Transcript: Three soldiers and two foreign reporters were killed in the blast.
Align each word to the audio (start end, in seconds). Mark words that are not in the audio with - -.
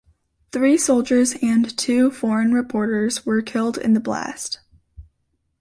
Three 0.51 0.79
soldiers 0.79 1.35
and 1.43 1.77
two 1.77 2.09
foreign 2.09 2.53
reporters 2.53 3.23
were 3.23 3.43
killed 3.43 3.77
in 3.77 3.93
the 3.93 3.99
blast. 3.99 4.59